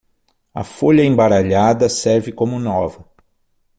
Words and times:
A 0.51 0.63
folha 0.63 1.05
embaralhada 1.05 1.87
serve 1.87 2.31
como 2.31 2.59
nova. 2.59 3.05